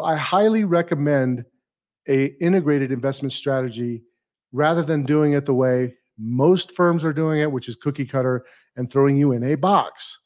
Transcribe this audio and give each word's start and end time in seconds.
I 0.00 0.14
highly 0.14 0.62
recommend 0.62 1.44
a 2.06 2.26
integrated 2.40 2.92
investment 2.92 3.32
strategy 3.32 4.04
rather 4.52 4.80
than 4.80 5.02
doing 5.02 5.32
it 5.32 5.44
the 5.44 5.54
way 5.54 5.96
most 6.16 6.76
firms 6.76 7.04
are 7.04 7.12
doing 7.12 7.40
it, 7.40 7.50
which 7.50 7.68
is 7.68 7.74
cookie 7.74 8.06
cutter 8.06 8.46
and 8.76 8.88
throwing 8.88 9.16
you 9.16 9.32
in 9.32 9.42
a 9.42 9.56
box. 9.56 10.20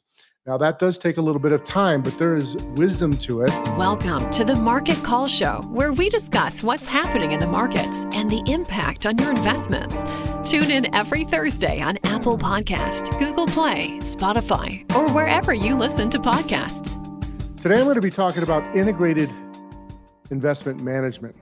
Now, 0.45 0.58
that 0.58 0.79
does 0.79 0.98
take 0.98 1.16
a 1.16 1.22
little 1.22 1.40
bit 1.40 1.53
of 1.53 1.64
time, 1.64 2.03
but 2.03 2.19
there 2.19 2.35
is 2.35 2.54
wisdom 2.77 3.16
to 3.19 3.43
it. 3.43 3.50
Welcome 3.79 4.29
to 4.32 4.45
the 4.45 4.56
Market 4.56 5.03
Call 5.03 5.27
Show, 5.27 5.62
where 5.69 5.95
we 5.95 6.11
discuss 6.11 6.62
what's 6.62 6.86
happening 6.86 7.32
in 7.32 7.39
the 7.39 7.46
markets 7.46 8.04
and 8.12 8.29
the 8.29 8.43
impact 8.52 9.07
on 9.07 9.16
your 9.16 9.30
investments. 9.30 10.04
Tune 10.45 10.70
in 10.70 10.95
every 10.95 11.25
Thursday 11.25 11.80
on 11.80 11.98
Apple 12.04 12.36
Podcast, 12.36 13.18
Google 13.18 13.46
Play, 13.46 13.96
Spotify, 14.00 14.84
or 14.95 15.11
wherever 15.12 15.54
you 15.54 15.77
listen 15.77 16.11
to 16.11 16.18
podcasts. 16.18 16.98
Today, 17.57 17.77
I'm 17.77 17.84
going 17.84 17.95
to 17.95 18.02
be 18.02 18.11
talking 18.11 18.43
about 18.43 18.77
integrated 18.77 19.30
investment 20.33 20.80
management 20.80 21.37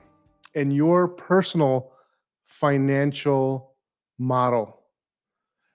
and 0.55 0.75
your 0.75 1.09
personal 1.09 1.93
financial 2.45 3.75
model. 4.19 4.81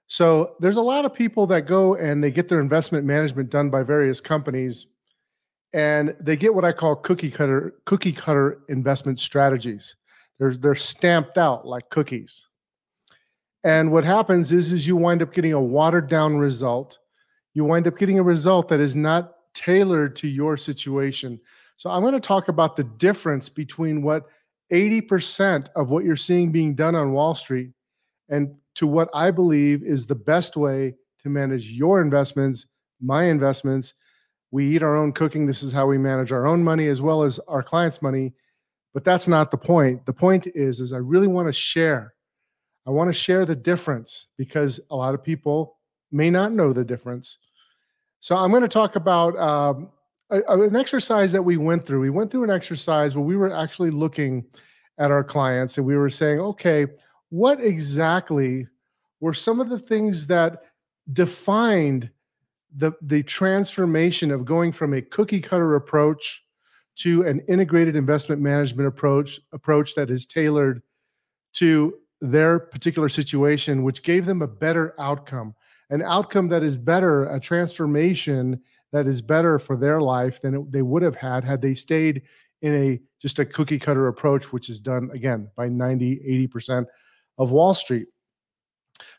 So 0.07 0.55
there's 0.59 0.77
a 0.77 0.81
lot 0.81 1.05
of 1.05 1.13
people 1.13 1.47
that 1.47 1.65
go 1.65 1.95
and 1.95 2.23
they 2.23 2.29
get 2.29 2.47
their 2.49 2.59
investment 2.59 3.05
management 3.05 3.49
done 3.49 3.69
by 3.71 3.81
various 3.81 4.19
companies 4.21 4.85
and 5.73 6.15
they 6.19 6.35
get 6.35 6.53
what 6.53 6.63
I 6.63 6.71
call 6.71 6.95
cookie 6.95 7.31
cutter 7.31 7.73
cookie 7.85 8.11
cutter 8.11 8.61
investment 8.69 9.17
strategies. 9.17 9.95
They're 10.37 10.55
they're 10.55 10.75
stamped 10.75 11.37
out 11.37 11.65
like 11.65 11.89
cookies. 11.89 12.47
And 13.63 13.91
what 13.91 14.03
happens 14.03 14.51
is 14.51 14.71
is 14.73 14.85
you 14.85 14.95
wind 14.95 15.21
up 15.21 15.33
getting 15.33 15.53
a 15.53 15.61
watered 15.61 16.07
down 16.07 16.37
result. 16.37 16.99
You 17.53 17.63
wind 17.63 17.87
up 17.87 17.97
getting 17.97 18.19
a 18.19 18.23
result 18.23 18.67
that 18.67 18.79
is 18.79 18.95
not 18.95 19.31
tailored 19.53 20.15
to 20.17 20.27
your 20.27 20.55
situation. 20.57 21.39
So 21.77 21.89
I'm 21.89 22.01
going 22.01 22.13
to 22.13 22.19
talk 22.19 22.47
about 22.47 22.75
the 22.75 22.83
difference 22.83 23.49
between 23.49 24.01
what 24.01 24.23
80% 24.71 25.67
of 25.75 25.89
what 25.89 26.05
you're 26.05 26.15
seeing 26.15 26.51
being 26.51 26.73
done 26.75 26.95
on 26.95 27.11
Wall 27.11 27.35
Street 27.35 27.71
and 28.29 28.55
to 28.75 28.87
what 28.87 29.09
I 29.13 29.31
believe 29.31 29.83
is 29.83 30.05
the 30.05 30.15
best 30.15 30.57
way 30.57 30.95
to 31.19 31.29
manage 31.29 31.71
your 31.71 32.01
investments, 32.01 32.67
my 33.01 33.25
investments. 33.25 33.93
We 34.51 34.75
eat 34.75 34.83
our 34.83 34.95
own 34.95 35.11
cooking. 35.11 35.45
This 35.45 35.63
is 35.63 35.71
how 35.71 35.85
we 35.85 35.97
manage 35.97 36.31
our 36.31 36.45
own 36.45 36.63
money 36.63 36.87
as 36.87 37.01
well 37.01 37.23
as 37.23 37.39
our 37.47 37.63
clients' 37.63 38.01
money. 38.01 38.33
But 38.93 39.03
that's 39.03 39.27
not 39.27 39.51
the 39.51 39.57
point. 39.57 40.05
The 40.05 40.13
point 40.13 40.47
is, 40.47 40.79
is 40.79 40.93
I 40.93 40.97
really 40.97 41.27
want 41.27 41.47
to 41.47 41.53
share. 41.53 42.13
I 42.87 42.91
want 42.91 43.09
to 43.09 43.13
share 43.13 43.45
the 43.45 43.55
difference 43.55 44.27
because 44.37 44.79
a 44.89 44.95
lot 44.95 45.13
of 45.13 45.23
people 45.23 45.77
may 46.11 46.29
not 46.29 46.53
know 46.53 46.71
the 46.71 46.85
difference. 46.85 47.37
So 48.21 48.35
I'm 48.35 48.51
going 48.51 48.61
to 48.61 48.67
talk 48.67 48.95
about 48.95 49.37
um, 49.37 49.89
a, 50.29 50.41
an 50.47 50.75
exercise 50.75 51.31
that 51.31 51.41
we 51.41 51.57
went 51.57 51.85
through. 51.85 52.01
We 52.01 52.09
went 52.09 52.31
through 52.31 52.43
an 52.43 52.49
exercise 52.49 53.15
where 53.15 53.25
we 53.25 53.35
were 53.35 53.53
actually 53.53 53.91
looking 53.91 54.45
at 54.97 55.11
our 55.11 55.23
clients 55.23 55.77
and 55.77 55.85
we 55.85 55.95
were 55.95 56.09
saying, 56.09 56.39
okay, 56.39 56.87
what 57.29 57.59
exactly 57.59 58.67
were 59.19 59.33
some 59.33 59.59
of 59.59 59.69
the 59.69 59.79
things 59.79 60.27
that 60.27 60.63
defined 61.13 62.09
the, 62.75 62.91
the 63.01 63.23
transformation 63.23 64.31
of 64.31 64.45
going 64.45 64.71
from 64.71 64.93
a 64.93 65.01
cookie 65.01 65.39
cutter 65.39 65.75
approach 65.75 66.43
to 66.95 67.23
an 67.23 67.41
integrated 67.47 67.95
investment 67.95 68.41
management 68.41 68.87
approach 68.87 69.39
approach 69.51 69.95
that 69.95 70.09
is 70.09 70.25
tailored 70.25 70.81
to 71.53 71.93
their 72.21 72.59
particular 72.59 73.09
situation 73.09 73.83
which 73.83 74.03
gave 74.03 74.25
them 74.25 74.41
a 74.41 74.47
better 74.47 74.95
outcome 74.99 75.53
an 75.89 76.01
outcome 76.01 76.47
that 76.47 76.63
is 76.63 76.77
better 76.77 77.25
a 77.25 77.39
transformation 77.39 78.61
that 78.95 79.07
is 79.07 79.21
better 79.21 79.59
for 79.59 79.75
their 79.75 79.99
life 79.99 80.41
than 80.41 80.55
it, 80.55 80.71
they 80.71 80.81
would 80.81 81.01
have 81.01 81.17
had 81.17 81.43
had 81.43 81.61
they 81.61 81.75
stayed 81.75 82.21
in 82.61 82.73
a 82.73 83.01
just 83.21 83.39
a 83.39 83.45
cookie 83.45 83.77
cutter 83.77 84.07
approach 84.07 84.53
which 84.53 84.69
is 84.69 84.79
done 84.79 85.09
again 85.13 85.49
by 85.57 85.67
90 85.67 86.47
80% 86.49 86.85
of 87.37 87.51
Wall 87.51 87.73
Street. 87.73 88.07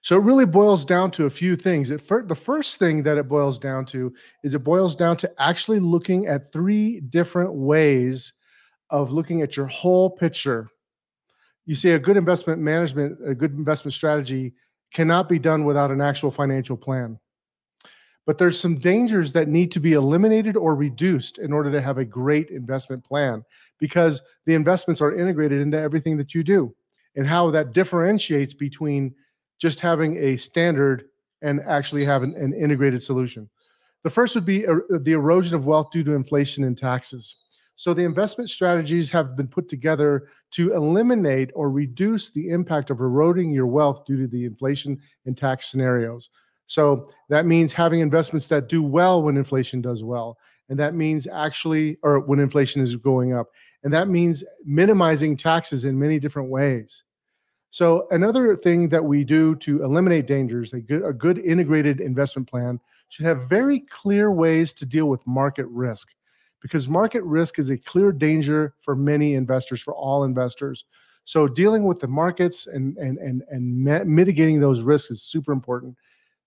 So 0.01 0.17
it 0.17 0.23
really 0.23 0.47
boils 0.47 0.87
down 0.87 1.11
to 1.13 1.27
a 1.27 1.31
few 1.31 1.57
things. 1.57 1.91
It, 1.91 2.09
the 2.09 2.35
first 2.35 2.79
thing 2.79 3.03
that 3.03 3.19
it 3.19 3.29
boils 3.29 3.59
down 3.59 3.85
to 3.87 4.15
is 4.43 4.55
it 4.55 4.65
boils 4.65 4.97
down 4.97 5.19
to 5.19 5.31
actually 5.39 5.81
looking 5.81 6.27
at 6.27 6.53
three 6.53 7.01
different 7.01 7.53
ways 7.53 8.33
of 8.89 9.13
looking 9.13 9.43
at 9.43 9.59
your 9.59 9.67
whole 9.67 10.09
picture. 10.09 10.69
You 11.67 11.75
see, 11.75 11.91
a 11.91 11.99
good 11.99 12.17
investment 12.17 12.63
management, 12.63 13.19
a 13.29 13.35
good 13.35 13.53
investment 13.53 13.93
strategy 13.93 14.55
cannot 14.95 15.29
be 15.29 15.39
done 15.39 15.67
without 15.67 15.91
an 15.91 16.01
actual 16.01 16.31
financial 16.31 16.79
plan. 16.79 17.19
But 18.27 18.39
there's 18.39 18.59
some 18.59 18.79
dangers 18.79 19.33
that 19.35 19.49
need 19.49 19.71
to 19.73 19.81
be 19.81 19.93
eliminated 19.93 20.57
or 20.57 20.75
reduced 20.75 21.39
in 21.39 21.53
order 21.53 21.71
to 21.71 21.81
have 21.81 21.99
a 21.99 22.05
great 22.05 22.51
investment 22.51 23.05
plan 23.05 23.45
because 23.79 24.21
the 24.47 24.55
investments 24.55 25.01
are 25.01 25.15
integrated 25.15 25.61
into 25.61 25.79
everything 25.79 26.17
that 26.17 26.35
you 26.35 26.43
do 26.43 26.75
and 27.15 27.27
how 27.27 27.51
that 27.53 27.73
differentiates 27.73 28.53
between 28.53 29.15
just 29.59 29.81
having 29.81 30.17
a 30.19 30.37
standard 30.37 31.05
and 31.41 31.61
actually 31.61 32.05
having 32.05 32.35
an 32.35 32.53
integrated 32.53 33.03
solution. 33.03 33.49
The 34.03 34.11
first 34.11 34.35
would 34.35 34.45
be 34.45 34.67
er- 34.67 34.85
the 34.89 35.13
erosion 35.13 35.55
of 35.55 35.67
wealth 35.67 35.91
due 35.91 36.05
to 36.05 36.15
inflation 36.15 36.65
and 36.65 36.77
taxes. 36.77 37.37
So 37.77 37.93
the 37.93 38.05
investment 38.05 38.49
strategies 38.49 39.11
have 39.11 39.37
been 39.37 39.49
put 39.49 39.69
together 39.69 40.29
to 40.53 40.73
eliminate 40.73 41.51
or 41.55 41.71
reduce 41.71 42.31
the 42.31 42.49
impact 42.49 42.91
of 42.91 43.01
eroding 43.01 43.53
your 43.53 43.67
wealth 43.67 44.05
due 44.07 44.17
to 44.17 44.27
the 44.27 44.47
inflation 44.47 44.99
and 45.27 45.37
tax 45.37 45.67
scenarios. 45.71 46.31
So 46.67 47.09
that 47.29 47.47
means 47.47 47.73
having 47.73 48.01
investments 48.01 48.49
that 48.49 48.69
do 48.69 48.83
well 48.83 49.23
when 49.23 49.37
inflation 49.37 49.81
does 49.81 50.03
well. 50.03 50.39
And 50.69 50.79
that 50.79 50.95
means 50.95 51.27
actually, 51.27 51.97
or 52.03 52.21
when 52.21 52.41
inflation 52.41 52.83
is 52.83 52.97
going 52.97 53.33
up. 53.33 53.49
And 53.85 53.93
that 53.93 54.09
means 54.09 54.43
minimizing 54.65 55.37
taxes 55.37 55.85
in 55.85 55.99
many 55.99 56.19
different 56.19 56.51
ways. 56.51 57.05
So 57.71 58.07
another 58.11 58.57
thing 58.57 58.89
that 58.89 59.05
we 59.05 59.23
do 59.23 59.55
to 59.57 59.83
eliminate 59.83 60.27
dangers, 60.27 60.73
a 60.73 60.81
good, 60.81 61.05
a 61.05 61.13
good 61.13 61.39
integrated 61.39 62.01
investment 62.01 62.49
plan 62.49 62.81
should 63.09 63.27
have 63.27 63.49
very 63.49 63.81
clear 63.81 64.33
ways 64.33 64.73
to 64.75 64.87
deal 64.87 65.07
with 65.07 65.27
market 65.27 65.67
risk 65.67 66.15
because 66.61 66.89
market 66.89 67.23
risk 67.23 67.59
is 67.59 67.71
a 67.71 67.79
clear 67.79 68.13
danger 68.13 68.75
for 68.81 68.97
many 68.97 69.35
investors, 69.35 69.81
for 69.81 69.95
all 69.95 70.25
investors. 70.25 70.85
So 71.25 71.47
dealing 71.47 71.85
with 71.85 71.99
the 71.99 72.09
markets 72.09 72.67
and 72.67 72.97
and 72.97 73.19
and 73.19 73.43
and 73.51 74.07
mitigating 74.07 74.61
those 74.61 74.81
risks 74.81 75.11
is 75.11 75.23
super 75.23 75.53
important. 75.53 75.97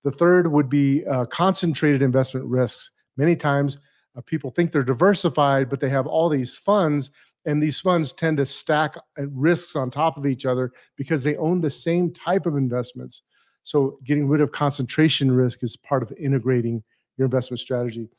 The 0.03 0.11
third 0.11 0.51
would 0.51 0.69
be 0.69 1.05
uh, 1.05 1.25
concentrated 1.25 2.01
investment 2.01 2.45
risks. 2.45 2.89
Many 3.17 3.35
times, 3.35 3.79
uh, 4.15 4.21
people 4.21 4.49
think 4.49 4.71
they're 4.71 4.83
diversified, 4.83 5.69
but 5.69 5.79
they 5.79 5.89
have 5.89 6.07
all 6.07 6.29
these 6.29 6.55
funds 6.55 7.11
and 7.45 7.63
these 7.63 7.79
funds 7.79 8.13
tend 8.13 8.37
to 8.37 8.45
stack 8.45 8.95
uh, 8.97 9.27
risks 9.29 9.75
on 9.75 9.89
top 9.89 10.17
of 10.17 10.25
each 10.25 10.45
other 10.45 10.71
because 10.97 11.23
they 11.23 11.37
own 11.37 11.61
the 11.61 11.69
same 11.69 12.13
type 12.13 12.45
of 12.45 12.57
investments. 12.57 13.21
So 13.63 13.99
getting 14.03 14.27
rid 14.27 14.41
of 14.41 14.51
concentration 14.51 15.31
risk 15.31 15.63
is 15.63 15.77
part 15.77 16.03
of 16.03 16.11
integrating 16.19 16.83
your 17.17 17.25
investment 17.25 17.59
strategy. 17.59 18.09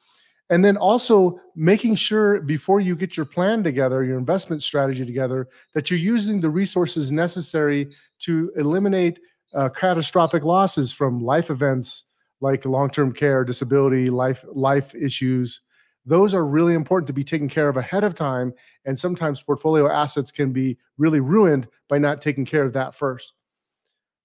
And 0.49 0.65
then 0.65 0.77
also 0.77 1.41
making 1.55 1.95
sure 1.95 2.41
before 2.41 2.81
you 2.81 2.97
get 2.97 3.17
your 3.17 3.27
plan 3.27 3.63
together, 3.63 4.03
your 4.03 4.19
investment 4.19 4.63
strategy 4.63 5.07
together, 5.07 5.49
that 5.75 5.91
you're 5.91 6.01
using 6.01 6.41
the 6.41 6.51
resources 6.51 7.13
necessary 7.13 7.89
to 8.21 8.51
eliminate 8.57 9.21
uh, 9.55 9.69
catastrophic 9.69 10.45
losses 10.45 10.93
from 10.93 11.25
life 11.25 11.51
events 11.51 12.05
like 12.41 12.65
long-term 12.65 13.13
care, 13.13 13.45
disability, 13.45 14.09
life 14.09 14.45
life 14.53 14.95
issues, 14.95 15.61
those 16.07 16.35
are 16.35 16.47
really 16.47 16.75
important 16.75 17.07
to 17.07 17.13
be 17.13 17.25
taken 17.25 17.49
care 17.49 17.69
of 17.69 17.77
ahead 17.77 18.05
of 18.05 18.15
time. 18.15 18.53
And 18.85 18.99
sometimes 18.99 19.43
portfolio 19.43 19.91
assets 19.91 20.31
can 20.31 20.53
be 20.53 20.79
really 20.97 21.21
ruined 21.21 21.69
by 21.89 21.99
not 21.99 22.21
taking 22.21 22.47
care 22.47 22.65
of 22.65 22.73
that 22.73 22.95
first. 22.95 23.35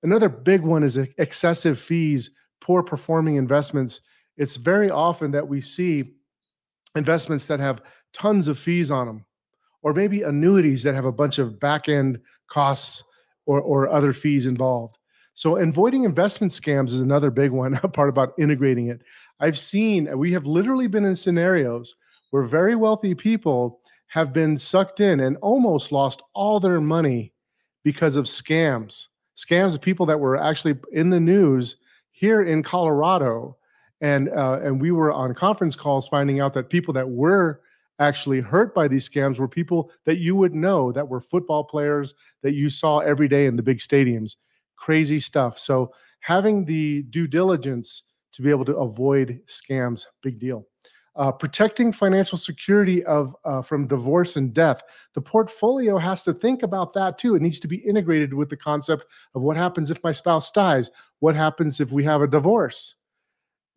Another 0.04 0.30
big 0.30 0.62
one 0.62 0.84
is 0.84 0.98
excessive 0.98 1.80
fees, 1.80 2.32
poor 2.62 2.84
performing 2.84 3.36
investments. 3.36 4.02
It's 4.38 4.56
very 4.56 4.90
often 4.90 5.32
that 5.32 5.48
we 5.48 5.62
see 5.62 6.14
investments 6.96 7.48
that 7.48 7.60
have 7.60 7.82
tons 8.14 8.48
of 8.48 8.58
fees 8.58 8.92
on 8.92 9.08
them, 9.08 9.26
or 9.82 9.94
maybe 9.94 10.22
annuities 10.22 10.84
that 10.84 10.96
have 10.96 11.06
a 11.06 11.12
bunch 11.12 11.40
of 11.40 11.60
back 11.60 11.90
end 11.90 12.20
costs 12.48 13.04
or, 13.46 13.60
or 13.60 13.90
other 13.90 14.14
fees 14.14 14.48
involved. 14.48 14.98
So, 15.36 15.58
avoiding 15.58 16.06
investment 16.06 16.54
scams 16.54 16.88
is 16.88 17.02
another 17.02 17.30
big 17.30 17.52
one, 17.52 17.78
part 17.94 18.10
about 18.10 18.34
integrating 18.40 18.88
it. 18.88 19.02
I've 19.40 19.60
seen, 19.60 20.18
we 20.18 20.32
have 20.32 20.46
literally 20.46 20.88
been 20.88 21.06
in 21.06 21.16
scenarios 21.16 21.96
where 22.32 22.44
very 22.44 22.76
wealthy 22.76 23.14
people 23.14 23.82
have 24.08 24.32
been 24.32 24.58
sucked 24.58 25.02
in 25.02 25.20
and 25.20 25.36
almost 25.38 25.92
lost 25.92 26.22
all 26.34 26.60
their 26.60 26.80
money 26.80 27.34
because 27.84 28.16
of 28.16 28.26
scams. 28.26 29.10
Scams 29.36 29.76
of 29.76 29.82
people 29.82 30.06
that 30.06 30.20
were 30.20 30.42
actually 30.42 30.78
in 30.94 31.10
the 31.10 31.20
news 31.20 31.76
here 32.12 32.42
in 32.42 32.64
Colorado. 32.64 33.58
And, 34.00 34.30
uh, 34.30 34.60
and 34.64 34.80
we 34.80 34.92
were 34.92 35.12
on 35.12 35.34
conference 35.34 35.76
calls 35.76 36.08
finding 36.08 36.40
out 36.40 36.54
that 36.54 36.70
people 36.70 36.94
that 36.94 37.10
were 37.10 37.60
actually 38.00 38.40
hurt 38.40 38.74
by 38.74 38.88
these 38.88 39.10
scams 39.10 39.38
were 39.38 39.48
people 39.48 39.92
that 40.06 40.18
you 40.18 40.36
would 40.36 40.54
know 40.54 40.92
that 40.94 41.08
were 41.08 41.22
football 41.22 41.64
players 41.64 42.14
that 42.42 42.54
you 42.54 42.70
saw 42.70 43.00
every 43.00 43.28
day 43.28 43.46
in 43.46 43.56
the 43.56 43.64
big 43.64 43.80
stadiums. 43.80 44.36
Crazy 44.78 45.20
stuff. 45.20 45.60
So 45.60 45.92
having 46.20 46.66
the 46.66 47.04
due 47.04 47.28
diligence 47.28 48.04
to 48.34 48.42
be 48.42 48.50
able 48.50 48.66
to 48.66 48.76
avoid 48.78 49.40
scams. 49.48 50.06
Big 50.22 50.40
deal. 50.40 50.66
uh, 51.16 51.32
protecting 51.32 51.92
financial 51.92 52.38
security 52.38 53.04
of 53.06 53.36
uh, 53.46 53.62
from 53.62 53.88
divorce 53.88 54.36
and 54.36 54.54
death. 54.54 54.82
The 55.14 55.22
portfolio 55.22 55.98
has 55.98 56.24
to 56.24 56.34
think 56.34 56.64
about 56.64 56.94
that 56.94 57.18
too. 57.18 57.36
It 57.36 57.42
needs 57.42 57.60
to 57.62 57.68
be 57.68 57.78
integrated 57.78 58.34
with 58.34 58.50
the 58.50 58.58
concept 58.58 59.06
of 59.34 59.42
what 59.42 59.56
happens 59.58 59.92
if 59.92 60.04
my 60.04 60.12
spouse 60.12 60.52
dies. 60.52 60.92
What 61.20 61.36
happens 61.36 61.80
if 61.80 61.92
we 61.92 62.04
have 62.04 62.22
a 62.22 62.28
divorce? 62.28 62.96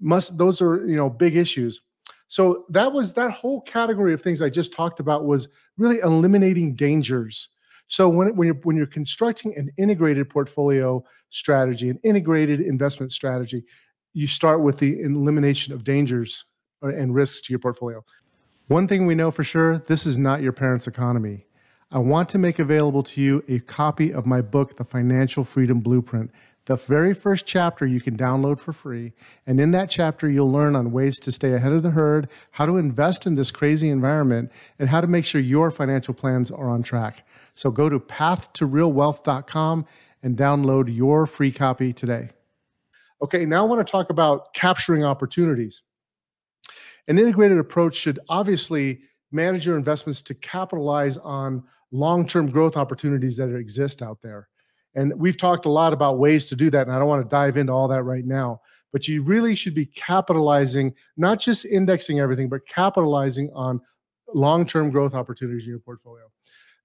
Must 0.00 0.36
those 0.38 0.60
are 0.60 0.86
you 0.86 0.96
know 0.96 1.08
big 1.10 1.36
issues. 1.36 1.80
So 2.26 2.66
that 2.70 2.92
was 2.92 3.14
that 3.14 3.30
whole 3.30 3.60
category 3.62 4.12
of 4.12 4.20
things 4.20 4.42
I 4.42 4.50
just 4.50 4.72
talked 4.72 5.00
about 5.00 5.24
was 5.24 5.48
really 5.76 5.98
eliminating 6.00 6.74
dangers. 6.74 7.48
So 7.88 8.08
when 8.08 8.36
when 8.36 8.46
you're 8.46 8.60
when 8.62 8.76
you're 8.76 8.86
constructing 8.86 9.56
an 9.56 9.70
integrated 9.76 10.30
portfolio 10.30 11.02
strategy, 11.30 11.90
an 11.90 11.98
integrated 12.04 12.60
investment 12.60 13.12
strategy, 13.12 13.64
you 14.12 14.26
start 14.26 14.62
with 14.62 14.78
the 14.78 15.00
elimination 15.00 15.74
of 15.74 15.84
dangers 15.84 16.44
uh, 16.82 16.88
and 16.88 17.14
risks 17.14 17.40
to 17.42 17.52
your 17.52 17.60
portfolio. 17.60 18.04
One 18.68 18.86
thing 18.86 19.06
we 19.06 19.14
know 19.14 19.30
for 19.30 19.44
sure 19.44 19.78
this 19.78 20.06
is 20.06 20.18
not 20.18 20.42
your 20.42 20.52
parents' 20.52 20.86
economy. 20.86 21.46
I 21.90 21.98
want 21.98 22.28
to 22.30 22.38
make 22.38 22.58
available 22.58 23.02
to 23.04 23.20
you 23.22 23.42
a 23.48 23.60
copy 23.60 24.12
of 24.12 24.26
my 24.26 24.42
book, 24.42 24.76
The 24.76 24.84
Financial 24.84 25.42
Freedom 25.42 25.80
Blueprint. 25.80 26.30
The 26.66 26.76
very 26.76 27.14
first 27.14 27.46
chapter 27.46 27.86
you 27.86 27.98
can 27.98 28.14
download 28.14 28.58
for 28.60 28.74
free. 28.74 29.14
And 29.46 29.58
in 29.58 29.70
that 29.70 29.88
chapter, 29.88 30.28
you'll 30.28 30.52
learn 30.52 30.76
on 30.76 30.92
ways 30.92 31.18
to 31.20 31.32
stay 31.32 31.54
ahead 31.54 31.72
of 31.72 31.82
the 31.82 31.92
herd, 31.92 32.28
how 32.50 32.66
to 32.66 32.76
invest 32.76 33.26
in 33.26 33.36
this 33.36 33.50
crazy 33.50 33.88
environment, 33.88 34.52
and 34.78 34.90
how 34.90 35.00
to 35.00 35.06
make 35.06 35.24
sure 35.24 35.40
your 35.40 35.70
financial 35.70 36.12
plans 36.12 36.50
are 36.50 36.68
on 36.68 36.82
track. 36.82 37.26
So 37.58 37.72
go 37.72 37.88
to 37.88 37.98
pathtorealwealth.com 37.98 39.86
and 40.22 40.36
download 40.36 40.94
your 40.94 41.26
free 41.26 41.50
copy 41.50 41.92
today. 41.92 42.30
Okay, 43.20 43.44
now 43.44 43.64
I 43.64 43.68
want 43.68 43.84
to 43.84 43.90
talk 43.90 44.10
about 44.10 44.54
capturing 44.54 45.02
opportunities. 45.02 45.82
An 47.08 47.18
integrated 47.18 47.58
approach 47.58 47.96
should 47.96 48.20
obviously 48.28 49.00
manage 49.32 49.66
your 49.66 49.76
investments 49.76 50.22
to 50.22 50.34
capitalize 50.34 51.18
on 51.18 51.64
long 51.90 52.28
term 52.28 52.48
growth 52.48 52.76
opportunities 52.76 53.36
that 53.38 53.52
exist 53.52 54.02
out 54.02 54.22
there. 54.22 54.48
And 54.94 55.12
we've 55.18 55.36
talked 55.36 55.66
a 55.66 55.70
lot 55.70 55.92
about 55.92 56.20
ways 56.20 56.46
to 56.46 56.54
do 56.54 56.70
that, 56.70 56.86
and 56.86 56.94
I 56.94 57.00
don't 57.00 57.08
want 57.08 57.24
to 57.24 57.28
dive 57.28 57.56
into 57.56 57.72
all 57.72 57.88
that 57.88 58.04
right 58.04 58.24
now. 58.24 58.60
But 58.92 59.08
you 59.08 59.24
really 59.24 59.56
should 59.56 59.74
be 59.74 59.86
capitalizing, 59.86 60.94
not 61.16 61.40
just 61.40 61.64
indexing 61.64 62.20
everything, 62.20 62.48
but 62.48 62.64
capitalizing 62.68 63.50
on 63.52 63.80
long 64.32 64.64
term 64.64 64.90
growth 64.92 65.14
opportunities 65.14 65.64
in 65.64 65.70
your 65.70 65.80
portfolio. 65.80 66.30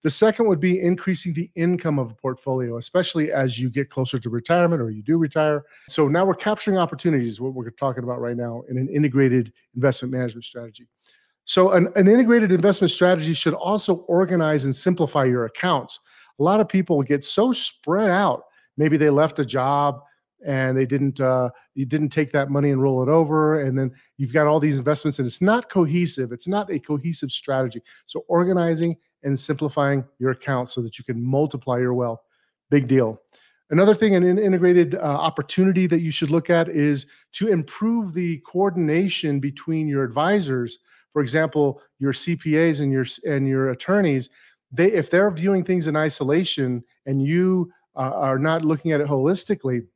The 0.04 0.12
second 0.12 0.48
would 0.50 0.60
be 0.60 0.82
increasing 0.82 1.34
the 1.34 1.50
income 1.56 1.98
of 1.98 2.12
a 2.12 2.14
portfolio, 2.14 2.78
especially 2.78 3.32
as 3.32 3.58
you 3.58 3.70
get 3.70 3.90
closer 3.90 4.20
to 4.20 4.30
retirement 4.30 4.82
or 4.82 4.90
you 4.90 5.02
do 5.02 5.18
retire. 5.18 5.64
So 5.88 6.10
now 6.10 6.26
we're 6.26 6.34
capturing 6.34 6.78
opportunities, 6.78 7.40
what 7.40 7.54
we're 7.54 7.70
talking 7.70 8.04
about 8.04 8.20
right 8.20 8.36
now, 8.36 8.64
in 8.70 8.78
an 8.78 8.90
integrated 8.90 9.54
investment 9.76 10.14
management 10.14 10.44
strategy. 10.44 10.88
So, 11.46 11.72
an, 11.72 11.90
an 11.96 12.08
integrated 12.08 12.52
investment 12.52 12.92
strategy 12.92 13.34
should 13.34 13.54
also 13.54 13.96
organize 14.08 14.64
and 14.66 14.76
simplify 14.76 15.26
your 15.26 15.46
accounts. 15.46 16.00
A 16.40 16.44
lot 16.44 16.60
of 16.60 16.70
people 16.70 17.02
get 17.04 17.26
so 17.26 17.52
spread 17.52 18.10
out. 18.10 18.44
Maybe 18.78 18.98
they 18.98 19.10
left 19.10 19.40
a 19.40 19.46
job 19.46 20.02
and 20.46 20.78
they 20.78 20.86
didn't 20.86 21.20
uh, 21.20 21.50
you 21.76 21.86
didn't 21.86 22.10
take 22.10 22.32
that 22.32 22.50
money 22.50 22.72
and 22.72 22.82
roll 22.82 23.02
it 23.02 23.10
over 23.10 23.62
and 23.62 23.78
then 23.78 23.92
you've 24.18 24.34
got 24.34 24.48
all 24.48 24.60
these 24.60 24.78
investments 24.78 25.20
and 25.20 25.26
it's 25.26 25.42
not 25.42 25.70
cohesive 25.70 26.32
it's 26.32 26.48
not 26.48 26.72
a 26.72 26.80
cohesive 26.80 27.32
strategy 27.32 27.82
so 28.06 28.26
organizing 28.28 28.96
and 29.24 29.38
simplifying 29.38 30.06
your 30.20 30.32
account 30.32 30.70
so 30.70 30.82
that 30.82 30.98
you 30.98 31.06
can 31.06 31.24
multiply 31.24 31.78
your 31.78 31.94
wealth. 31.94 32.22
Big 32.70 32.88
deal. 32.88 33.20
Another 33.70 33.96
thing, 33.96 34.14
an 34.14 34.38
integrated 34.38 34.96
uh, 34.96 35.00
opportunity 35.00 35.88
that 35.88 36.02
you 36.02 36.12
should 36.12 36.30
look 36.30 36.50
at 36.50 36.70
is 36.70 37.08
to 37.32 37.48
improve 37.48 38.14
the 38.14 38.38
coordination 38.46 39.40
between 39.40 39.88
your 39.88 40.04
advisors. 40.04 40.80
For 41.12 41.22
example, 41.22 41.82
your 41.98 42.14
CPAs 42.14 42.82
and 42.82 42.92
your 42.92 43.06
and 43.26 43.48
your 43.48 43.72
attorneys. 43.72 44.30
They, 44.72 44.92
if 44.92 45.10
they're 45.10 45.32
viewing 45.32 45.64
things 45.64 45.88
in 45.88 45.96
isolation 45.96 46.84
and 47.06 47.22
you 47.22 47.72
uh, 47.96 48.12
are 48.12 48.40
not 48.40 48.66
looking 48.66 48.92
at 48.92 49.02
it 49.02 49.08
holistically, 49.08 49.88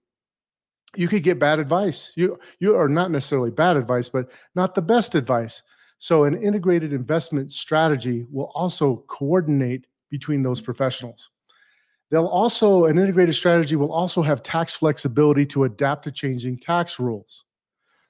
you 0.95 1.07
could 1.07 1.23
get 1.23 1.39
bad 1.39 1.59
advice. 1.59 2.13
You 2.15 2.39
you 2.59 2.75
are 2.75 2.89
not 2.89 3.11
necessarily 3.11 3.51
bad 3.51 3.77
advice, 3.77 4.09
but 4.09 4.31
not 4.55 4.75
the 4.75 4.81
best 4.81 5.13
advice. 5.13 5.61
So, 5.99 6.25
an 6.25 6.41
integrated 6.41 6.93
investment 6.93 7.51
strategy 7.51 8.25
will 8.31 8.51
also 8.53 9.03
coordinate 9.07 9.87
between 10.09 10.43
those 10.43 10.61
professionals. 10.61 11.29
They'll 12.09 12.27
also, 12.27 12.85
an 12.85 12.97
integrated 12.97 13.35
strategy 13.35 13.75
will 13.75 13.91
also 13.91 14.21
have 14.21 14.43
tax 14.43 14.75
flexibility 14.75 15.45
to 15.47 15.65
adapt 15.65 16.03
to 16.03 16.11
changing 16.11 16.59
tax 16.59 16.99
rules. 16.99 17.45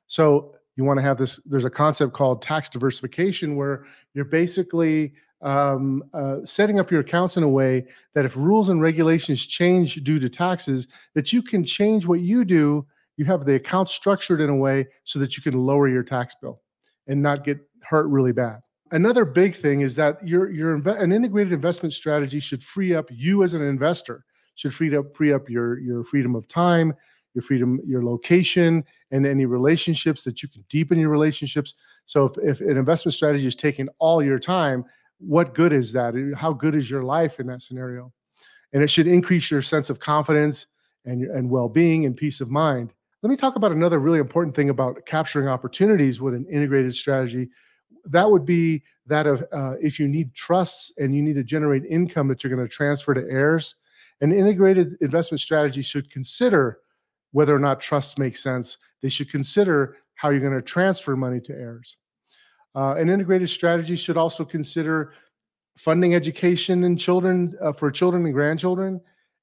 So, 0.07 0.55
you 0.75 0.83
want 0.83 0.99
to 0.99 1.03
have 1.03 1.17
this, 1.17 1.37
there's 1.45 1.65
a 1.65 1.69
concept 1.69 2.13
called 2.13 2.41
tax 2.41 2.69
diversification 2.69 3.55
where 3.55 3.85
you're 4.13 4.25
basically 4.25 5.13
um, 5.41 6.03
uh, 6.13 6.37
setting 6.45 6.79
up 6.79 6.91
your 6.91 7.01
accounts 7.01 7.37
in 7.37 7.43
a 7.43 7.49
way 7.49 7.85
that 8.13 8.25
if 8.25 8.35
rules 8.35 8.69
and 8.69 8.81
regulations 8.81 9.45
change 9.45 9.95
due 10.03 10.19
to 10.19 10.29
taxes, 10.29 10.87
that 11.13 11.31
you 11.31 11.41
can 11.41 11.63
change 11.63 12.05
what 12.05 12.19
you 12.19 12.43
do. 12.45 12.85
You 13.17 13.25
have 13.25 13.45
the 13.45 13.55
account 13.55 13.89
structured 13.89 14.41
in 14.41 14.49
a 14.49 14.55
way 14.55 14.87
so 15.03 15.19
that 15.19 15.35
you 15.35 15.43
can 15.43 15.53
lower 15.53 15.87
your 15.87 16.03
tax 16.03 16.35
bill 16.39 16.61
and 17.07 17.21
not 17.21 17.43
get 17.43 17.59
hurt 17.89 18.07
really 18.07 18.31
bad. 18.33 18.61
Another 18.91 19.25
big 19.25 19.53
thing 19.55 19.81
is 19.81 19.95
that 19.95 20.25
your 20.25 20.49
your 20.49 20.75
an 20.75 21.11
integrated 21.11 21.53
investment 21.53 21.93
strategy 21.93 22.39
should 22.39 22.63
free 22.63 22.95
up 22.95 23.09
you 23.11 23.43
as 23.43 23.53
an 23.53 23.61
investor. 23.61 24.23
Should 24.55 24.73
free 24.73 24.95
up 24.95 25.13
free 25.15 25.33
up 25.33 25.49
your 25.49 25.79
your 25.79 26.03
freedom 26.03 26.35
of 26.35 26.47
time, 26.47 26.93
your 27.33 27.41
freedom, 27.41 27.79
your 27.85 28.03
location, 28.03 28.83
and 29.11 29.25
any 29.25 29.45
relationships 29.45 30.23
that 30.23 30.41
you 30.41 30.49
can 30.49 30.63
deepen 30.69 30.99
your 30.99 31.09
relationships. 31.09 31.73
So 32.05 32.25
if, 32.25 32.37
if 32.37 32.61
an 32.61 32.77
investment 32.77 33.13
strategy 33.13 33.45
is 33.45 33.55
taking 33.55 33.89
all 33.99 34.23
your 34.23 34.39
time, 34.39 34.85
what 35.19 35.53
good 35.53 35.73
is 35.73 35.91
that? 35.93 36.15
How 36.35 36.53
good 36.53 36.73
is 36.73 36.89
your 36.89 37.03
life 37.03 37.39
in 37.39 37.47
that 37.47 37.61
scenario? 37.61 38.13
And 38.73 38.81
it 38.83 38.89
should 38.89 39.07
increase 39.07 39.51
your 39.51 39.61
sense 39.61 39.89
of 39.89 39.99
confidence 39.99 40.67
and 41.05 41.23
and 41.23 41.49
well-being 41.49 42.05
and 42.05 42.15
peace 42.15 42.41
of 42.41 42.49
mind. 42.49 42.93
Let 43.21 43.29
me 43.31 43.35
talk 43.35 43.55
about 43.55 43.71
another 43.71 43.99
really 43.99 44.19
important 44.19 44.55
thing 44.55 44.69
about 44.69 45.05
capturing 45.05 45.47
opportunities 45.47 46.21
with 46.21 46.33
an 46.33 46.45
integrated 46.49 46.95
strategy. 46.95 47.49
That 48.11 48.29
would 48.29 48.45
be 48.45 48.83
that 49.05 49.27
of 49.27 49.43
uh, 49.51 49.75
if 49.81 49.99
you 49.99 50.07
need 50.07 50.33
trusts 50.33 50.91
and 50.97 51.15
you 51.15 51.21
need 51.21 51.35
to 51.35 51.43
generate 51.43 51.85
income 51.85 52.27
that 52.27 52.43
you're 52.43 52.53
going 52.53 52.67
to 52.67 52.73
transfer 52.73 53.13
to 53.13 53.25
heirs, 53.29 53.75
an 54.21 54.31
integrated 54.31 54.95
investment 55.01 55.41
strategy 55.41 55.81
should 55.81 56.09
consider 56.09 56.79
whether 57.31 57.55
or 57.55 57.59
not 57.59 57.79
trusts 57.79 58.17
make 58.17 58.37
sense. 58.37 58.77
They 59.01 59.09
should 59.09 59.29
consider 59.29 59.97
how 60.15 60.29
you're 60.29 60.39
going 60.39 60.53
to 60.53 60.61
transfer 60.61 61.15
money 61.15 61.39
to 61.41 61.53
heirs. 61.53 61.97
Uh, 62.75 62.95
an 62.95 63.09
integrated 63.09 63.49
strategy 63.49 63.95
should 63.95 64.17
also 64.17 64.43
consider 64.43 65.13
funding 65.75 66.15
education 66.15 66.83
and 66.83 66.99
children 66.99 67.53
uh, 67.61 67.71
for 67.71 67.91
children 67.91 68.25
and 68.25 68.33
grandchildren, 68.33 68.99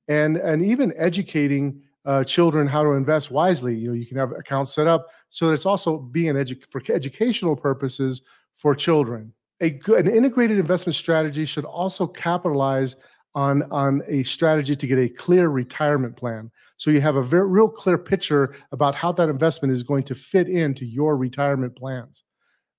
and 0.08 0.36
and 0.36 0.64
even 0.64 0.92
educating 0.96 1.80
uh, 2.04 2.22
children 2.22 2.66
how 2.66 2.82
to 2.82 2.90
invest 2.90 3.30
wisely. 3.30 3.74
You 3.74 3.88
know, 3.88 3.94
you 3.94 4.06
can 4.06 4.18
have 4.18 4.32
accounts 4.32 4.74
set 4.74 4.86
up 4.86 5.08
so 5.28 5.46
that 5.46 5.54
it's 5.54 5.66
also 5.66 5.98
being 5.98 6.34
edu- 6.34 6.62
for 6.70 6.82
educational 6.92 7.56
purposes 7.56 8.22
for 8.56 8.74
children. 8.74 9.32
A 9.60 9.70
good, 9.70 10.06
an 10.06 10.14
integrated 10.14 10.58
investment 10.58 10.96
strategy 10.96 11.44
should 11.44 11.64
also 11.64 12.06
capitalize 12.06 12.96
on 13.34 13.62
on 13.70 14.02
a 14.06 14.22
strategy 14.22 14.76
to 14.76 14.86
get 14.86 14.98
a 14.98 15.08
clear 15.08 15.48
retirement 15.48 16.16
plan. 16.16 16.50
So 16.76 16.90
you 16.90 17.00
have 17.00 17.16
a 17.16 17.22
very 17.22 17.46
real 17.48 17.68
clear 17.68 17.98
picture 17.98 18.54
about 18.72 18.94
how 18.94 19.12
that 19.12 19.28
investment 19.28 19.72
is 19.72 19.82
going 19.82 20.02
to 20.04 20.14
fit 20.14 20.48
into 20.48 20.84
your 20.84 21.16
retirement 21.16 21.76
plans. 21.76 22.24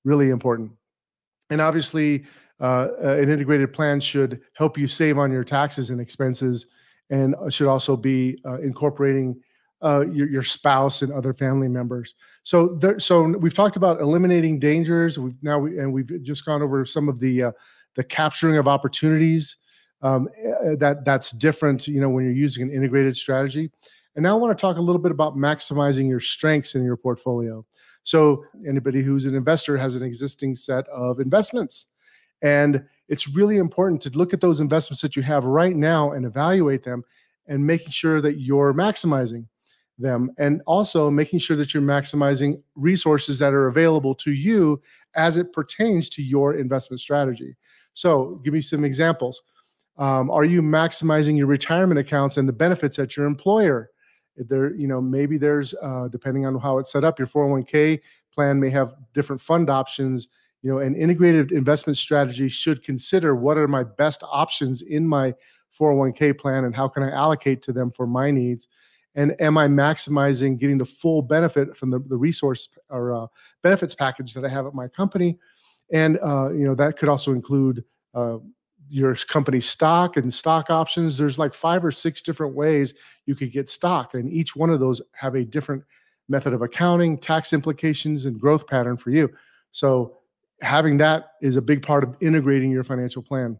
Really 0.04 0.30
important. 0.30 0.72
And 1.50 1.62
obviously, 1.62 2.26
uh, 2.60 2.90
an 3.00 3.30
integrated 3.30 3.74
plan 3.74 4.00
should 4.00 4.42
help 4.54 4.78
you 4.78 4.88
save 4.88 5.18
on 5.18 5.32
your 5.32 5.44
taxes 5.44 5.90
and 5.90 6.00
expenses 6.00 6.68
and 7.10 7.36
uh, 7.36 7.50
should 7.50 7.68
also 7.68 7.96
be 7.96 8.40
uh, 8.46 8.60
incorporating 8.62 9.40
uh, 9.84 10.06
your, 10.12 10.28
your 10.30 10.44
spouse 10.44 11.02
and 11.02 11.12
other 11.12 11.34
family 11.34 11.68
members. 11.68 12.16
So 12.44 12.76
there, 12.80 13.00
so 13.00 13.24
we've 13.24 13.54
talked 13.54 13.76
about 13.76 14.00
eliminating 14.00 14.60
dangers. 14.60 15.18
We've 15.18 15.42
now 15.42 15.60
we, 15.60 15.78
and 15.78 15.92
we've 15.92 16.24
just 16.24 16.46
gone 16.46 16.62
over 16.62 16.86
some 16.86 17.10
of 17.10 17.20
the 17.20 17.44
uh, 17.44 17.52
the 17.96 18.04
capturing 18.04 18.58
of 18.58 18.68
opportunities. 18.68 19.58
Um, 20.02 20.28
eh, 20.38 20.76
that 20.80 21.06
that's 21.06 21.32
different, 21.32 21.88
you 21.88 22.00
know, 22.00 22.10
when 22.10 22.26
you're 22.26 22.34
using 22.34 22.64
an 22.64 22.72
integrated 22.72 23.16
strategy. 23.16 23.72
And 24.16 24.24
now 24.24 24.38
I 24.38 24.40
want 24.40 24.58
to 24.58 24.62
talk 24.62 24.78
a 24.78 24.82
little 24.82 25.02
bit 25.02 25.12
about 25.12 25.36
maximizing 25.36 26.08
your 26.08 26.20
strengths 26.20 26.76
in 26.76 26.86
your 26.86 26.96
portfolio. 26.98 27.66
So 28.04 28.46
anybody 28.68 29.02
who's 29.02 29.26
an 29.26 29.36
investor 29.36 29.78
has 29.78 29.96
an 29.96 30.04
existing 30.04 30.56
set 30.56 30.88
of 30.90 31.20
investments, 31.20 31.88
and 32.42 32.84
it's 33.10 33.28
really 33.28 33.58
important 33.58 34.02
to 34.02 34.10
look 34.12 34.34
at 34.34 34.42
those 34.42 34.62
investments 34.62 35.02
that 35.02 35.16
you 35.16 35.24
have 35.24 35.44
right 35.44 35.76
now 35.76 36.12
and 36.12 36.26
evaluate 36.26 36.84
them 36.84 37.04
and 37.48 37.66
making 37.66 37.92
sure 37.92 38.22
that 38.22 38.40
you're 38.40 38.74
maximizing 38.74 39.46
them 39.98 40.32
and 40.38 40.62
also 40.66 41.10
making 41.10 41.40
sure 41.40 41.56
that 41.58 41.74
you're 41.74 41.84
maximizing 41.84 42.62
resources 42.76 43.40
that 43.40 43.54
are 43.54 43.68
available 43.68 44.14
to 44.16 44.32
you 44.32 44.82
as 45.16 45.38
it 45.38 45.54
pertains 45.54 46.10
to 46.10 46.22
your 46.22 46.56
investment 46.56 47.00
strategy. 47.00 47.56
So, 47.94 48.42
give 48.44 48.54
me 48.54 48.62
some 48.62 48.84
examples. 48.84 49.42
Um, 49.98 50.30
are 50.30 50.44
you 50.44 50.62
maximizing 50.62 51.38
your 51.38 51.48
retirement 51.48 52.00
accounts 52.00 52.36
and 52.36 52.50
the 52.50 52.54
benefits 52.54 53.00
at 53.00 53.16
your 53.16 53.26
employer? 53.26 53.90
There, 54.36 54.76
you 54.76 54.88
know, 54.88 55.00
maybe 55.00 55.38
there's, 55.38 55.74
uh, 55.82 56.10
depending 56.10 56.46
on 56.46 56.60
how 56.60 56.78
it's 56.80 56.92
set 56.92 57.06
up, 57.06 57.18
your 57.18 57.28
401k 57.28 58.02
plan 58.34 58.60
may 58.60 58.70
have 58.70 58.94
different 59.14 59.42
fund 59.42 59.70
options. 59.70 60.28
You 60.62 60.72
know, 60.72 60.80
an 60.80 60.96
integrated 60.96 61.54
investment 61.54 61.96
strategy 61.96 62.50
should 62.50 62.84
consider 62.84 63.34
what 63.34 63.58
are 63.58 63.70
my 63.70 63.84
best 63.84 64.24
options 64.30 64.82
in 64.82 65.08
my 65.08 65.34
401k 65.80 66.38
plan 66.38 66.66
and 66.66 66.76
how 66.76 66.90
can 66.90 67.04
I 67.04 67.12
allocate 67.12 67.62
to 67.64 67.72
them 67.72 67.92
for 67.92 68.06
my 68.06 68.32
needs 68.32 68.68
and 69.16 69.40
am 69.42 69.58
I 69.58 69.68
maximizing 69.68 70.60
getting 70.60 70.78
the 70.78 70.86
full 70.86 71.22
benefit 71.22 71.76
from 71.76 71.90
the, 71.90 72.00
the 72.00 72.18
resource 72.18 72.70
or 72.90 73.14
uh, 73.14 73.28
benefits 73.64 73.96
package 73.96 74.34
that 74.34 74.46
I 74.46 74.50
have 74.50 74.66
at 74.66 74.74
my 74.74 74.88
company? 74.88 75.40
And 75.92 76.20
uh, 76.22 76.52
you 76.52 76.66
know 76.66 76.76
that 76.76 76.98
could 76.98 77.10
also 77.10 77.32
include 77.32 77.84
uh, 78.14 78.38
your 78.90 79.16
company 79.16 79.62
stock 79.62 80.18
and 80.18 80.34
stock 80.34 80.70
options. 80.70 81.18
There's 81.18 81.40
like 81.40 81.54
five 81.54 81.84
or 81.84 81.92
six 81.92 82.22
different 82.22 82.56
ways 82.56 82.94
you 83.26 83.36
could 83.36 83.52
get 83.52 83.70
stock, 83.70 84.14
and 84.14 84.32
each 84.32 84.56
one 84.56 84.70
of 84.70 84.80
those 84.80 85.02
have 85.14 85.36
a 85.36 85.44
different 85.44 85.84
method 86.28 86.54
of 86.54 86.62
accounting, 86.62 87.18
tax 87.18 87.54
implications, 87.54 88.26
and 88.26 88.40
growth 88.40 88.68
pattern 88.68 88.98
for 88.98 89.12
you. 89.12 89.32
So 89.72 90.18
having 90.62 90.98
that 90.98 91.32
is 91.42 91.58
a 91.58 91.62
big 91.62 91.84
part 91.84 92.04
of 92.04 92.16
integrating 92.20 92.72
your 92.72 92.84
financial 92.84 93.22
plan 93.22 93.60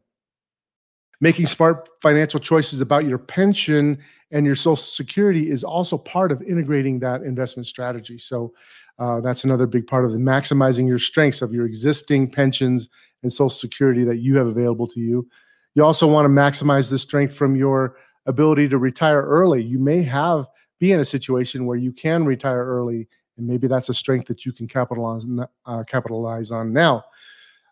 making 1.22 1.46
smart 1.46 1.90
financial 2.02 2.40
choices 2.40 2.82
about 2.82 3.06
your 3.06 3.18
pension 3.18 3.98
and 4.32 4.46
your 4.46 4.56
social 4.56 4.76
security 4.76 5.50
is 5.50 5.64
also 5.64 5.98
part 5.98 6.32
of 6.32 6.42
integrating 6.42 7.00
that 7.00 7.22
investment 7.22 7.68
strategy. 7.68 8.18
So 8.18 8.54
uh, 9.00 9.22
that's 9.22 9.44
another 9.44 9.66
big 9.68 9.88
part 9.88 10.06
of 10.06 10.12
the 10.12 10.18
maximizing 10.18 10.88
your 10.88 11.00
strengths 11.00 11.42
of 11.42 11.54
your 11.54 11.66
existing 11.66 12.32
pensions 12.32 12.90
and 13.24 13.32
social 13.32 13.50
security 13.50 14.04
that 14.04 14.18
you 14.18 14.38
have 14.38 14.48
available 14.48 14.88
to 14.88 15.00
you. 15.00 15.28
You 15.76 15.84
also 15.84 16.08
want 16.08 16.26
to 16.26 16.30
maximize 16.30 16.90
the 16.90 16.98
strength 16.98 17.36
from 17.36 17.56
your 17.56 17.98
ability 18.26 18.70
to 18.70 18.78
retire 18.78 19.22
early. 19.22 19.62
You 19.62 19.80
may 19.80 20.04
have 20.04 20.46
be 20.80 20.92
in 20.92 21.00
a 21.00 21.06
situation 21.06 21.66
where 21.66 21.78
you 21.78 21.92
can 21.92 22.26
retire 22.26 22.66
early 22.66 23.08
and 23.38 23.48
maybe 23.48 23.68
that's 23.68 23.90
a 23.90 23.94
strength 23.94 24.28
that 24.28 24.46
you 24.46 24.54
can 24.54 24.68
capitalize 24.68 25.26
uh, 25.66 25.84
capitalize 25.84 26.52
on 26.52 26.72
now. 26.72 27.04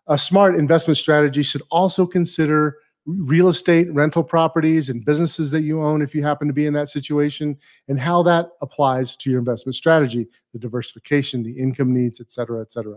A 0.06 0.18
smart 0.18 0.54
investment 0.56 0.98
strategy 0.98 1.42
should 1.42 1.62
also 1.70 2.06
consider 2.06 2.76
real 3.06 3.48
estate, 3.48 3.92
rental 3.92 4.24
properties, 4.24 4.88
and 4.88 5.04
businesses 5.04 5.50
that 5.50 5.62
you 5.62 5.82
own 5.82 6.00
if 6.00 6.14
you 6.14 6.22
happen 6.22 6.48
to 6.48 6.54
be 6.54 6.66
in 6.66 6.72
that 6.72 6.88
situation, 6.88 7.56
and 7.88 8.00
how 8.00 8.22
that 8.22 8.48
applies 8.62 9.14
to 9.16 9.30
your 9.30 9.38
investment 9.38 9.76
strategy, 9.76 10.26
the 10.52 10.58
diversification, 10.58 11.42
the 11.42 11.58
income 11.58 11.92
needs, 11.92 12.20
et 12.20 12.32
cetera, 12.32 12.62
et 12.62 12.72
cetera. 12.72 12.96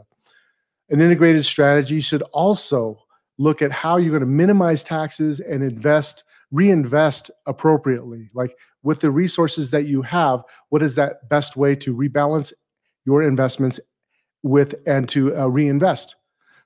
An 0.90 1.02
integrated 1.02 1.44
strategy 1.44 2.00
should 2.00 2.22
also 2.32 3.04
look 3.38 3.62
at 3.62 3.72
how 3.72 3.98
you're 3.98 4.12
going 4.12 4.22
to 4.22 4.26
minimize 4.26 4.84
taxes 4.84 5.42
and 5.42 5.62
invest, 5.62 6.24
reinvest 6.52 7.30
appropriately. 7.46 8.30
Like 8.34 8.56
with 8.84 9.02
the 9.02 9.12
resources 9.12 9.72
that 9.72 9.84
you 9.86 10.02
have, 10.04 10.44
what 10.70 10.82
is 10.82 10.96
that 10.96 11.28
best 11.28 11.58
way 11.58 11.76
to 11.76 11.94
rebalance 11.94 12.54
your 13.06 13.22
investments 13.22 13.80
with 14.44 14.76
and 14.86 15.10
to 15.10 15.38
uh, 15.38 15.48
reinvest? 15.48 16.16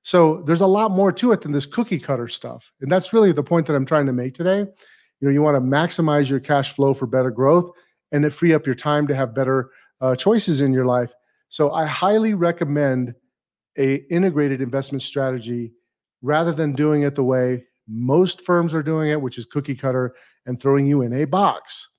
So 0.03 0.41
there's 0.47 0.61
a 0.61 0.67
lot 0.67 0.91
more 0.91 1.11
to 1.11 1.31
it 1.31 1.41
than 1.41 1.51
this 1.51 1.65
cookie 1.65 1.99
cutter 1.99 2.27
stuff. 2.27 2.71
And 2.81 2.91
that's 2.91 3.13
really 3.13 3.31
the 3.31 3.43
point 3.43 3.67
that 3.67 3.75
I'm 3.75 3.85
trying 3.85 4.07
to 4.07 4.13
make 4.13 4.33
today. 4.33 4.59
You 4.59 5.27
know, 5.27 5.29
you 5.29 5.41
want 5.41 5.55
to 5.55 5.61
maximize 5.61 6.29
your 6.29 6.39
cash 6.39 6.73
flow 6.73 6.93
for 6.93 7.05
better 7.05 7.29
growth 7.29 7.69
and 8.11 8.25
it 8.25 8.31
free 8.31 8.53
up 8.53 8.65
your 8.65 8.75
time 8.75 9.07
to 9.07 9.15
have 9.15 9.35
better 9.35 9.69
uh, 10.01 10.15
choices 10.15 10.61
in 10.61 10.73
your 10.73 10.85
life. 10.85 11.13
So 11.49 11.71
I 11.71 11.85
highly 11.85 12.33
recommend 12.33 13.13
a 13.77 13.95
integrated 14.11 14.61
investment 14.61 15.01
strategy 15.01 15.73
rather 16.21 16.51
than 16.51 16.73
doing 16.73 17.03
it 17.03 17.15
the 17.15 17.23
way 17.23 17.63
most 17.87 18.41
firms 18.41 18.73
are 18.73 18.83
doing 18.83 19.09
it, 19.09 19.21
which 19.21 19.37
is 19.37 19.45
cookie 19.45 19.75
cutter 19.75 20.15
and 20.45 20.59
throwing 20.59 20.87
you 20.87 21.01
in 21.03 21.13
a 21.13 21.25
box. 21.25 21.89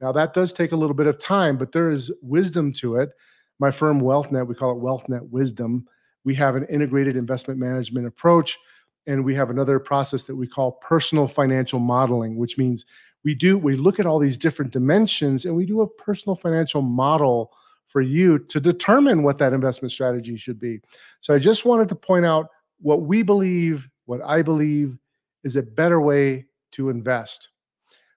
Now 0.00 0.12
that 0.12 0.32
does 0.32 0.52
take 0.52 0.72
a 0.72 0.76
little 0.76 0.94
bit 0.94 1.06
of 1.06 1.18
time, 1.18 1.58
but 1.58 1.72
there 1.72 1.90
is 1.90 2.10
wisdom 2.22 2.72
to 2.74 2.96
it. 2.96 3.10
My 3.58 3.70
firm 3.70 4.00
WealthNet, 4.00 4.46
we 4.46 4.54
call 4.54 4.72
it 4.72 4.82
WealthNet 4.82 5.28
Wisdom, 5.28 5.86
we 6.24 6.34
have 6.34 6.56
an 6.56 6.64
integrated 6.66 7.16
investment 7.16 7.58
management 7.58 8.06
approach 8.06 8.58
and 9.06 9.24
we 9.24 9.34
have 9.34 9.50
another 9.50 9.78
process 9.78 10.24
that 10.24 10.36
we 10.36 10.46
call 10.46 10.72
personal 10.72 11.26
financial 11.26 11.78
modeling 11.78 12.36
which 12.36 12.58
means 12.58 12.84
we 13.24 13.34
do 13.34 13.58
we 13.58 13.76
look 13.76 14.00
at 14.00 14.06
all 14.06 14.18
these 14.18 14.38
different 14.38 14.72
dimensions 14.72 15.44
and 15.44 15.54
we 15.54 15.66
do 15.66 15.80
a 15.80 15.88
personal 15.88 16.36
financial 16.36 16.82
model 16.82 17.52
for 17.86 18.00
you 18.00 18.38
to 18.38 18.60
determine 18.60 19.24
what 19.24 19.38
that 19.38 19.52
investment 19.52 19.90
strategy 19.90 20.36
should 20.36 20.60
be. 20.60 20.80
So 21.20 21.34
i 21.34 21.38
just 21.38 21.64
wanted 21.64 21.88
to 21.88 21.94
point 21.94 22.24
out 22.24 22.48
what 22.80 23.02
we 23.02 23.22
believe 23.22 23.88
what 24.06 24.20
i 24.24 24.42
believe 24.42 24.98
is 25.44 25.56
a 25.56 25.62
better 25.62 26.00
way 26.00 26.46
to 26.72 26.90
invest. 26.90 27.48